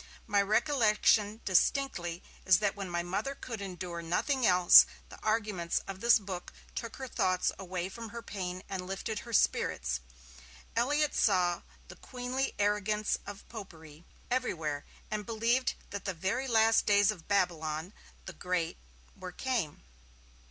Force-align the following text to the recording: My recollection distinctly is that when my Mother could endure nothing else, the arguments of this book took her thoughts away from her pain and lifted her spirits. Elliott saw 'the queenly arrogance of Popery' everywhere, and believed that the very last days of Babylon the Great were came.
My 0.25 0.41
recollection 0.41 1.41
distinctly 1.45 2.23
is 2.43 2.57
that 2.57 2.75
when 2.75 2.89
my 2.89 3.03
Mother 3.03 3.35
could 3.35 3.61
endure 3.61 4.01
nothing 4.01 4.47
else, 4.47 4.87
the 5.09 5.19
arguments 5.21 5.77
of 5.87 5.99
this 5.99 6.17
book 6.17 6.51
took 6.73 6.95
her 6.95 7.07
thoughts 7.07 7.51
away 7.59 7.87
from 7.87 8.09
her 8.09 8.23
pain 8.23 8.63
and 8.67 8.87
lifted 8.87 9.19
her 9.19 9.31
spirits. 9.31 9.99
Elliott 10.75 11.13
saw 11.13 11.61
'the 11.87 11.97
queenly 11.97 12.55
arrogance 12.57 13.19
of 13.27 13.47
Popery' 13.47 14.03
everywhere, 14.31 14.85
and 15.11 15.23
believed 15.23 15.75
that 15.91 16.05
the 16.05 16.15
very 16.15 16.47
last 16.47 16.87
days 16.87 17.11
of 17.11 17.27
Babylon 17.27 17.93
the 18.25 18.33
Great 18.33 18.77
were 19.15 19.31
came. 19.31 19.83